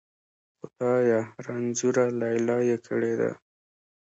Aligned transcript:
خدایه! 0.59 1.21
رنځوره 1.45 2.05
لیلا 2.19 2.57
یې 2.69 2.77
کړې 2.87 3.13
ده. 3.19 3.31